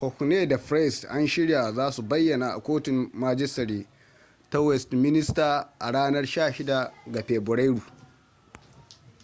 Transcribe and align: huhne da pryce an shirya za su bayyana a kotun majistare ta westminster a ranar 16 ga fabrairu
huhne 0.01 0.45
da 0.47 0.57
pryce 0.57 1.07
an 1.07 1.27
shirya 1.27 1.73
za 1.73 1.91
su 1.91 2.01
bayyana 2.01 2.51
a 2.53 2.59
kotun 2.61 3.09
majistare 3.13 3.85
ta 4.49 4.59
westminster 4.59 5.67
a 5.79 5.91
ranar 5.91 6.25
16 6.25 6.91
ga 7.11 7.21
fabrairu 7.23 7.81